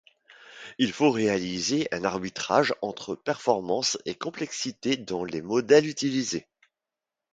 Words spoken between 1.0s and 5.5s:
réaliser un arbitrage entre performance et complexité dans les